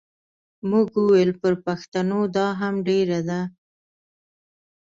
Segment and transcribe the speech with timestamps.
[0.69, 3.41] موږ وویل پر پښتنو دا هم ډېره ده.